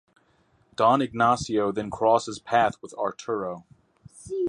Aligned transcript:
Don 0.75 0.99
Ignacio 0.99 1.71
then 1.71 1.91
crosses 1.91 2.39
path 2.39 2.73
with 2.81 2.91
Arturo. 2.95 3.67